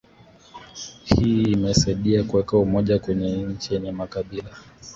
Hii 1.05 1.41
imesaidia 1.51 2.23
kuweka 2.23 2.57
umoja 2.57 2.99
kwenye 2.99 3.43
nchi 3.43 3.73
yenye 3.73 3.91
makabila 3.91 4.49